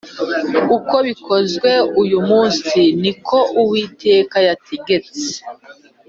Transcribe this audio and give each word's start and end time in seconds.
Uko 0.75 0.95
bikozwe 1.07 1.71
uyu 2.01 2.19
munsi 2.29 2.79
ni 3.01 3.13
ko 3.25 3.37
Uwiteka 3.61 4.37
yategetse 4.47 5.27